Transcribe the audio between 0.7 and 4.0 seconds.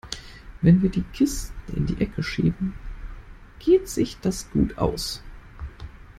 wir die Kisten in die Ecke schieben, geht